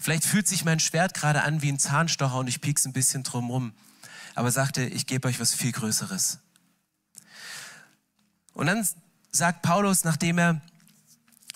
[0.01, 3.23] Vielleicht fühlt sich mein Schwert gerade an wie ein Zahnstocher und ich piek's ein bisschen
[3.23, 3.75] drumrum.
[4.35, 6.39] Aber sagte, ich gebe euch was viel Größeres.
[8.55, 8.89] Und dann
[9.31, 10.61] sagt Paulus, nachdem er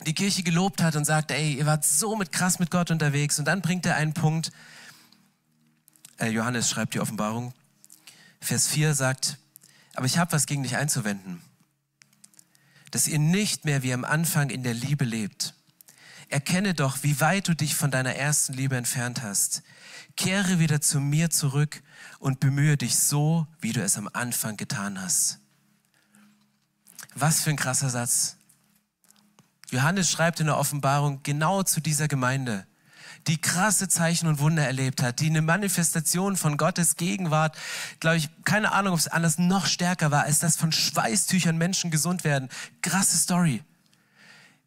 [0.07, 3.39] die Kirche gelobt hat und sagt, ey, ihr wart so mit krass mit Gott unterwegs.
[3.39, 4.53] Und dann bringt er einen Punkt,
[6.19, 7.53] äh, Johannes schreibt die Offenbarung,
[8.41, 9.39] Vers 4 sagt,
[9.95, 11.41] aber ich habe was gegen dich einzuwenden,
[12.91, 15.55] dass ihr nicht mehr wie am Anfang in der Liebe lebt.
[16.29, 19.63] Erkenne doch, wie weit du dich von deiner ersten Liebe entfernt hast.
[20.17, 21.83] Kehre wieder zu mir zurück
[22.19, 25.42] und bemühe dich so, wie du es am Anfang getan hast.
[27.15, 28.37] Was für ein krasser Satz.
[29.71, 32.67] Johannes schreibt in der Offenbarung genau zu dieser Gemeinde,
[33.27, 37.57] die krasse Zeichen und Wunder erlebt hat, die eine Manifestation von Gottes Gegenwart,
[38.01, 41.91] glaube ich, keine Ahnung, ob es anders noch stärker war, als das von Schweißtüchern Menschen
[41.91, 42.49] gesund werden.
[42.83, 43.63] Krasse Story.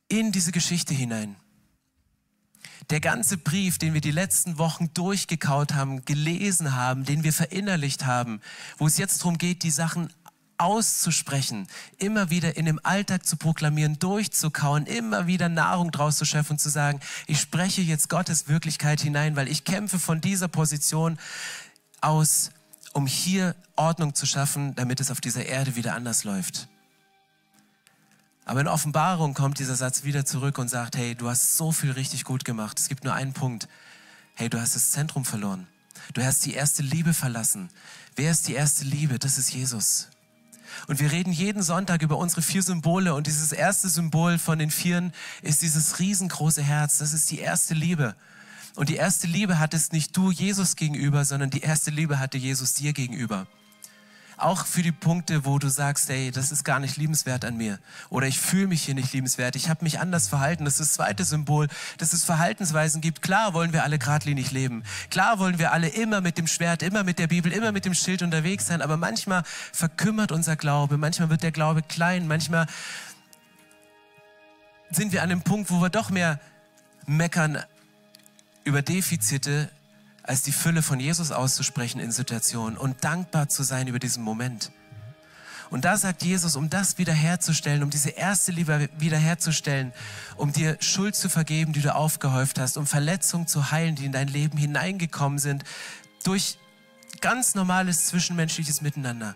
[0.07, 1.35] In diese Geschichte hinein.
[2.89, 8.05] Der ganze Brief, den wir die letzten Wochen durchgekaut haben, gelesen haben, den wir verinnerlicht
[8.05, 8.41] haben,
[8.77, 10.13] wo es jetzt darum geht, die Sachen
[10.57, 16.53] auszusprechen, immer wieder in dem Alltag zu proklamieren, durchzukauen, immer wieder Nahrung draus zu schöpfen
[16.53, 21.17] und zu sagen, ich spreche jetzt Gottes Wirklichkeit hinein, weil ich kämpfe von dieser Position
[22.01, 22.51] aus,
[22.93, 26.67] um hier Ordnung zu schaffen, damit es auf dieser Erde wieder anders läuft.
[28.45, 31.91] Aber in Offenbarung kommt dieser Satz wieder zurück und sagt, hey, du hast so viel
[31.91, 32.79] richtig gut gemacht.
[32.79, 33.67] Es gibt nur einen Punkt.
[34.35, 35.67] Hey, du hast das Zentrum verloren.
[36.13, 37.69] Du hast die erste Liebe verlassen.
[38.15, 39.17] Wer ist die erste Liebe?
[39.17, 40.09] Das ist Jesus.
[40.87, 43.13] Und wir reden jeden Sonntag über unsere vier Symbole.
[43.13, 46.97] Und dieses erste Symbol von den vieren ist dieses riesengroße Herz.
[46.99, 48.15] Das ist die erste Liebe.
[48.75, 52.73] Und die erste Liebe hattest nicht du Jesus gegenüber, sondern die erste Liebe hatte Jesus
[52.73, 53.47] dir gegenüber.
[54.37, 57.79] Auch für die Punkte, wo du sagst, hey, das ist gar nicht liebenswert an mir.
[58.09, 59.55] Oder ich fühle mich hier nicht liebenswert.
[59.55, 60.65] Ich habe mich anders verhalten.
[60.65, 61.67] Das ist das zweite Symbol,
[61.97, 63.21] dass es Verhaltensweisen gibt.
[63.21, 64.83] Klar wollen wir alle geradlinig leben.
[65.09, 67.93] Klar wollen wir alle immer mit dem Schwert, immer mit der Bibel, immer mit dem
[67.93, 68.81] Schild unterwegs sein.
[68.81, 70.97] Aber manchmal verkümmert unser Glaube.
[70.97, 72.27] Manchmal wird der Glaube klein.
[72.27, 72.67] Manchmal
[74.91, 76.39] sind wir an dem Punkt, wo wir doch mehr
[77.05, 77.63] meckern
[78.63, 79.69] über Defizite,
[80.27, 84.71] als die Fülle von Jesus auszusprechen in Situationen und dankbar zu sein über diesen Moment.
[85.69, 89.93] Und da sagt Jesus, um das wiederherzustellen, um diese erste Liebe wiederherzustellen,
[90.35, 94.11] um dir Schuld zu vergeben, die du aufgehäuft hast, um Verletzungen zu heilen, die in
[94.11, 95.63] dein Leben hineingekommen sind,
[96.23, 96.57] durch
[97.21, 99.35] ganz normales zwischenmenschliches Miteinander.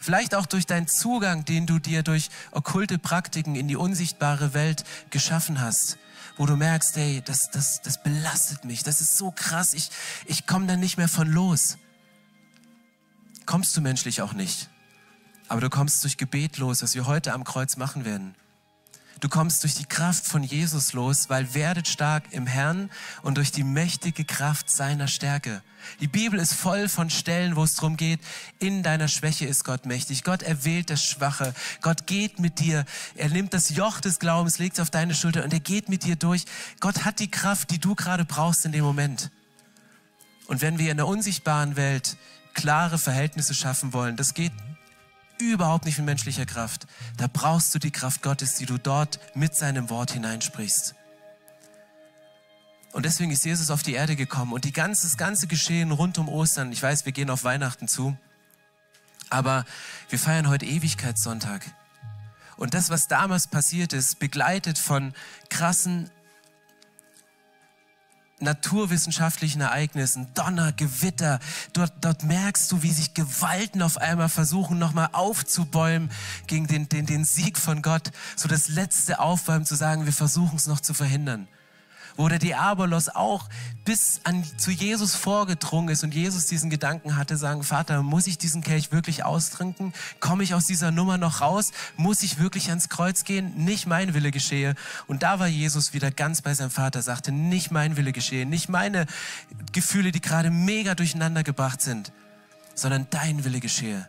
[0.00, 4.84] Vielleicht auch durch deinen Zugang, den du dir durch okkulte Praktiken in die unsichtbare Welt
[5.10, 5.98] geschaffen hast,
[6.36, 9.90] wo du merkst, hey, das, das, das belastet mich, das ist so krass, ich,
[10.26, 11.78] ich komme da nicht mehr von los.
[13.46, 14.68] Kommst du menschlich auch nicht.
[15.48, 18.34] Aber du kommst durch Gebet los, was wir heute am Kreuz machen werden.
[19.20, 22.90] Du kommst durch die Kraft von Jesus los, weil werdet stark im Herrn
[23.22, 25.62] und durch die mächtige Kraft seiner Stärke.
[26.00, 28.20] Die Bibel ist voll von Stellen, wo es darum geht,
[28.58, 30.22] in deiner Schwäche ist Gott mächtig.
[30.22, 31.54] Gott erwählt das Schwache.
[31.80, 32.84] Gott geht mit dir.
[33.14, 36.04] Er nimmt das Joch des Glaubens, legt es auf deine Schulter und er geht mit
[36.04, 36.44] dir durch.
[36.80, 39.30] Gott hat die Kraft, die du gerade brauchst in dem Moment.
[40.46, 42.18] Und wenn wir in der unsichtbaren Welt
[42.52, 44.52] klare Verhältnisse schaffen wollen, das geht
[45.38, 46.86] überhaupt nicht mit menschlicher Kraft.
[47.16, 50.94] Da brauchst du die Kraft Gottes, die du dort mit seinem Wort hineinsprichst.
[52.92, 56.16] Und deswegen ist Jesus auf die Erde gekommen und die ganze, das ganze Geschehen rund
[56.16, 58.16] um Ostern, ich weiß, wir gehen auf Weihnachten zu,
[59.28, 59.66] aber
[60.08, 61.62] wir feiern heute Ewigkeitssonntag.
[62.56, 65.12] Und das, was damals passiert ist, begleitet von
[65.50, 66.10] krassen
[68.40, 71.40] naturwissenschaftlichen Ereignissen, Donner, Gewitter.
[71.72, 76.10] Dort, dort merkst du, wie sich Gewalten auf einmal versuchen, nochmal aufzubäumen
[76.46, 78.10] gegen den, den, den Sieg von Gott.
[78.36, 81.48] So das letzte Aufbäumen zu sagen, wir versuchen es noch zu verhindern
[82.16, 83.48] wo der Diabolos auch
[83.84, 88.38] bis an, zu Jesus vorgedrungen ist und Jesus diesen Gedanken hatte, sagen, Vater, muss ich
[88.38, 89.92] diesen Kelch wirklich austrinken?
[90.18, 91.72] Komme ich aus dieser Nummer noch raus?
[91.96, 93.64] Muss ich wirklich ans Kreuz gehen?
[93.64, 94.74] Nicht mein Wille geschehe.
[95.06, 98.68] Und da war Jesus wieder ganz bei seinem Vater, sagte, nicht mein Wille geschehe, nicht
[98.68, 99.06] meine
[99.72, 102.12] Gefühle, die gerade mega durcheinander gebracht sind,
[102.74, 104.08] sondern dein Wille geschehe.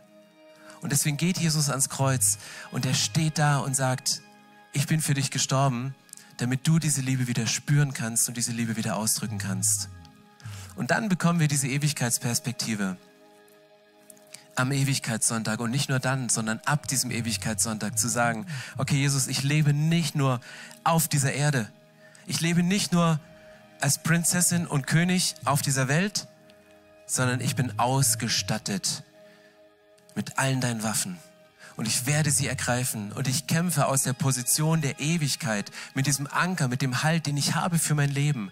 [0.80, 2.38] Und deswegen geht Jesus ans Kreuz
[2.70, 4.22] und er steht da und sagt,
[4.72, 5.94] ich bin für dich gestorben
[6.38, 9.90] damit du diese Liebe wieder spüren kannst und diese Liebe wieder ausdrücken kannst.
[10.76, 12.96] Und dann bekommen wir diese Ewigkeitsperspektive.
[14.54, 18.46] Am Ewigkeitssonntag und nicht nur dann, sondern ab diesem Ewigkeitssonntag zu sagen,
[18.76, 20.40] okay Jesus, ich lebe nicht nur
[20.84, 21.68] auf dieser Erde,
[22.26, 23.20] ich lebe nicht nur
[23.80, 26.26] als Prinzessin und König auf dieser Welt,
[27.06, 29.04] sondern ich bin ausgestattet
[30.14, 31.18] mit allen deinen Waffen
[31.78, 36.26] und ich werde sie ergreifen und ich kämpfe aus der Position der Ewigkeit mit diesem
[36.26, 38.50] Anker, mit dem Halt, den ich habe für mein Leben.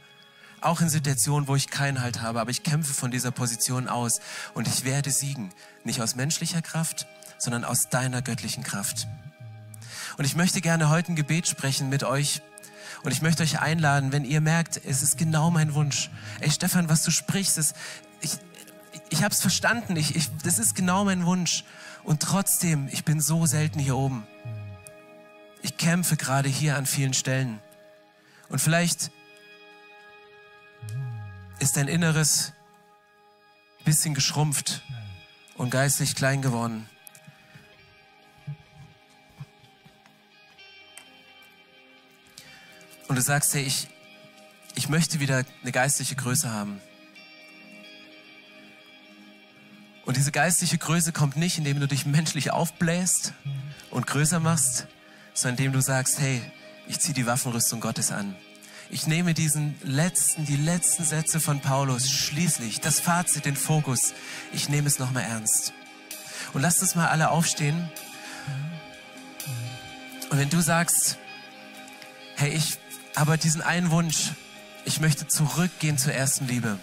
[0.60, 4.20] Auch in Situationen, wo ich keinen Halt habe, aber ich kämpfe von dieser Position aus
[4.54, 5.52] und ich werde siegen.
[5.82, 9.08] Nicht aus menschlicher Kraft, sondern aus deiner göttlichen Kraft.
[10.18, 12.42] Und ich möchte gerne heute ein Gebet sprechen mit euch.
[13.02, 16.10] Und ich möchte euch einladen, wenn ihr merkt, es ist genau mein Wunsch.
[16.38, 17.74] Ey, Stefan, was du sprichst, ist,
[18.20, 18.38] ich,
[19.10, 19.96] ich habe es verstanden.
[19.96, 21.64] Ich, ich, das ist genau mein Wunsch.
[22.06, 24.24] Und trotzdem, ich bin so selten hier oben.
[25.62, 27.58] Ich kämpfe gerade hier an vielen Stellen.
[28.48, 29.10] Und vielleicht
[31.58, 32.52] ist dein Inneres
[33.80, 34.82] ein bisschen geschrumpft
[35.56, 36.88] und geistlich klein geworden.
[43.08, 43.88] Und du sagst, hey, ich,
[44.76, 46.80] ich möchte wieder eine geistliche Größe haben.
[50.06, 53.32] Und diese geistliche Größe kommt nicht, indem du dich menschlich aufbläst
[53.90, 54.86] und größer machst,
[55.34, 56.40] sondern indem du sagst, hey,
[56.86, 58.36] ich ziehe die Waffenrüstung Gottes an.
[58.88, 64.14] Ich nehme diesen letzten, die letzten Sätze von Paulus schließlich, das Fazit, den Fokus.
[64.52, 65.72] Ich nehme es nochmal ernst.
[66.52, 67.90] Und lasst uns mal alle aufstehen.
[70.30, 71.18] Und wenn du sagst,
[72.36, 72.78] hey, ich
[73.16, 74.30] habe diesen einen Wunsch,
[74.84, 76.78] ich möchte zurückgehen zur ersten Liebe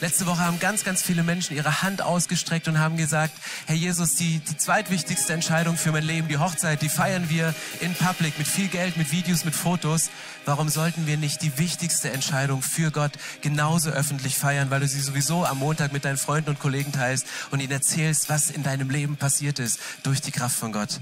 [0.00, 3.32] Letzte Woche haben ganz, ganz viele Menschen ihre Hand ausgestreckt und haben gesagt,
[3.64, 7.94] Herr Jesus, die, die zweitwichtigste Entscheidung für mein Leben, die Hochzeit, die feiern wir in
[7.94, 10.10] Public mit viel Geld, mit Videos, mit Fotos.
[10.44, 15.00] Warum sollten wir nicht die wichtigste Entscheidung für Gott genauso öffentlich feiern, weil du sie
[15.00, 18.90] sowieso am Montag mit deinen Freunden und Kollegen teilst und ihnen erzählst, was in deinem
[18.90, 21.00] Leben passiert ist durch die Kraft von Gott.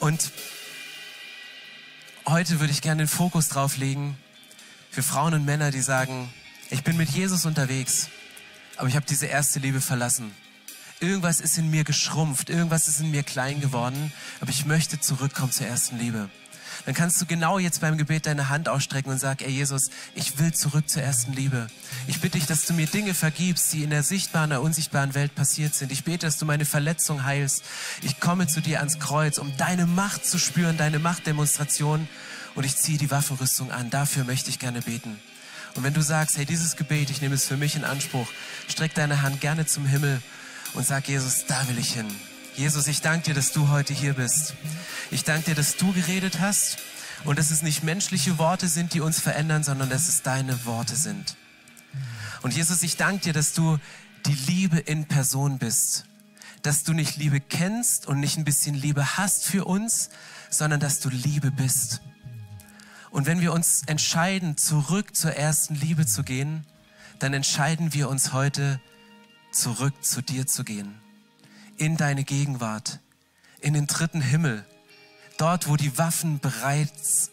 [0.00, 0.32] Und
[2.26, 4.18] heute würde ich gerne den Fokus drauf legen
[4.90, 6.32] für Frauen und Männer, die sagen,
[6.70, 8.08] ich bin mit Jesus unterwegs,
[8.76, 10.30] aber ich habe diese erste Liebe verlassen.
[11.00, 15.52] Irgendwas ist in mir geschrumpft, irgendwas ist in mir klein geworden, aber ich möchte zurückkommen
[15.52, 16.28] zur ersten Liebe.
[16.84, 20.38] Dann kannst du genau jetzt beim Gebet deine Hand ausstrecken und sagen, ey Jesus, ich
[20.38, 21.66] will zurück zur ersten Liebe.
[22.06, 25.34] Ich bitte dich, dass du mir Dinge vergibst, die in der sichtbaren, der unsichtbaren Welt
[25.34, 25.92] passiert sind.
[25.92, 27.62] Ich bete, dass du meine Verletzung heilst.
[28.02, 32.08] Ich komme zu dir ans Kreuz, um deine Macht zu spüren, deine Machtdemonstration
[32.54, 33.90] und ich ziehe die Waffenrüstung an.
[33.90, 35.18] Dafür möchte ich gerne beten.
[35.78, 38.26] Und wenn du sagst, hey, dieses Gebet, ich nehme es für mich in Anspruch,
[38.66, 40.20] streck deine Hand gerne zum Himmel
[40.74, 42.08] und sag, Jesus, da will ich hin.
[42.56, 44.54] Jesus, ich danke dir, dass du heute hier bist.
[45.12, 46.78] Ich danke dir, dass du geredet hast
[47.22, 50.96] und dass es nicht menschliche Worte sind, die uns verändern, sondern dass es deine Worte
[50.96, 51.36] sind.
[52.42, 53.78] Und Jesus, ich danke dir, dass du
[54.26, 56.06] die Liebe in Person bist.
[56.62, 60.10] Dass du nicht Liebe kennst und nicht ein bisschen Liebe hast für uns,
[60.50, 62.00] sondern dass du Liebe bist.
[63.18, 66.64] Und wenn wir uns entscheiden, zurück zur ersten Liebe zu gehen,
[67.18, 68.80] dann entscheiden wir uns heute,
[69.50, 71.00] zurück zu dir zu gehen.
[71.78, 73.00] In deine Gegenwart,
[73.60, 74.64] in den dritten Himmel,
[75.36, 77.32] dort, wo die Waffen bereits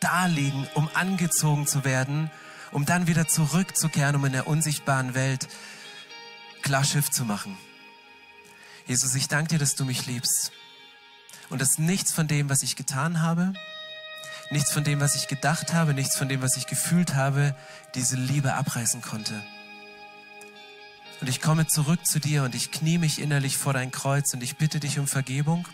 [0.00, 2.30] da liegen, um angezogen zu werden,
[2.72, 5.48] um dann wieder zurückzukehren, um in der unsichtbaren Welt
[6.60, 7.56] klar Schiff zu machen.
[8.86, 10.52] Jesus, ich danke dir, dass du mich liebst
[11.48, 13.54] und dass nichts von dem, was ich getan habe,
[14.52, 17.54] nichts von dem, was ich gedacht habe, nichts von dem, was ich gefühlt habe,
[17.94, 19.42] diese Liebe abreißen konnte.
[21.22, 24.42] Und ich komme zurück zu dir und ich knie mich innerlich vor dein Kreuz und
[24.42, 25.66] ich bitte dich um Vergebung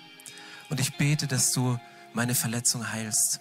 [0.68, 1.78] und ich bete, dass du
[2.12, 3.40] meine Verletzung heilst.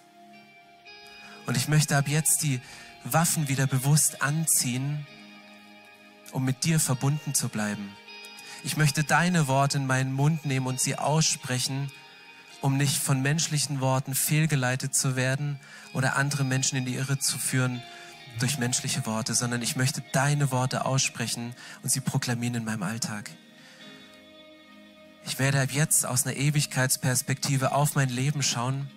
[1.46, 2.60] Und ich möchte ab jetzt die
[3.04, 5.06] Waffen wieder bewusst anziehen,
[6.32, 7.96] um mit dir verbunden zu bleiben.
[8.64, 11.92] Ich möchte deine Worte in meinen Mund nehmen und sie aussprechen,
[12.62, 15.60] um nicht von menschlichen Worten fehlgeleitet zu werden
[15.94, 17.82] oder andere Menschen in die Irre zu führen,
[18.40, 23.32] durch menschliche Worte, sondern ich möchte deine Worte aussprechen und sie proklamieren in meinem Alltag.
[25.26, 28.90] Ich werde ab jetzt aus einer Ewigkeitsperspektive auf mein Leben schauen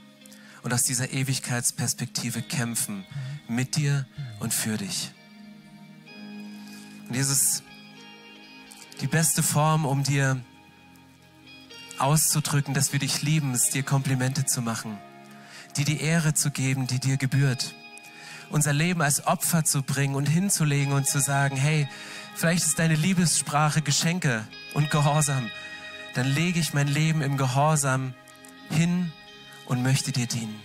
[0.62, 3.04] und aus dieser Ewigkeitsperspektive kämpfen
[3.48, 4.06] mit dir
[4.38, 5.12] und für dich.
[7.08, 7.62] Und dieses
[9.00, 10.40] die beste Form, um dir
[12.00, 14.98] auszudrücken, dass wir dich lieben, ist dir Komplimente zu machen,
[15.76, 17.74] dir die Ehre zu geben, die dir gebührt
[18.50, 21.88] unser Leben als Opfer zu bringen und hinzulegen und zu sagen, hey,
[22.34, 25.50] vielleicht ist deine Liebessprache Geschenke und Gehorsam.
[26.14, 28.12] Dann lege ich mein Leben im Gehorsam
[28.68, 29.12] hin
[29.66, 30.60] und möchte dir dienen.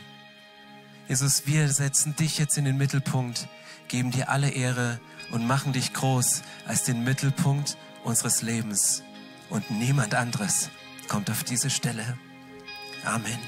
[1.08, 3.48] Jesus, wir setzen dich jetzt in den Mittelpunkt,
[3.88, 5.00] geben dir alle Ehre
[5.32, 9.04] und machen dich groß als den Mittelpunkt unseres Lebens.
[9.52, 10.72] Und niemand anderes
[11.08, 12.18] kommt auf diese Stelle.
[13.04, 13.40] Amen.